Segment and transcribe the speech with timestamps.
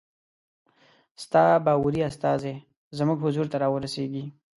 [1.23, 2.55] ستا باوري استازی
[2.97, 4.23] زموږ حضور ته را ورسیږي.